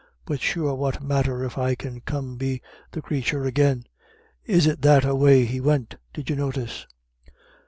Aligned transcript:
But 0.25 0.41
sure 0.41 0.73
what 0.73 1.03
matter 1.03 1.43
if 1.45 1.59
I 1.59 1.75
can 1.75 2.01
come 2.01 2.35
be 2.35 2.63
the 2.89 3.03
crathur 3.03 3.45
agin. 3.45 3.85
Is 4.45 4.65
it 4.65 4.81
that 4.81 5.05
a 5.05 5.13
way 5.13 5.45
he 5.45 5.61
went, 5.61 5.97
did 6.11 6.27
you 6.27 6.35
notice?" 6.35 6.87